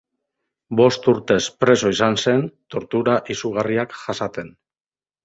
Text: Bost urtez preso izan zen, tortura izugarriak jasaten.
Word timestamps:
Bost 0.77 1.09
urtez 1.11 1.43
preso 1.63 1.91
izan 1.95 2.17
zen, 2.21 2.41
tortura 2.77 3.19
izugarriak 3.35 3.95
jasaten. 4.07 4.51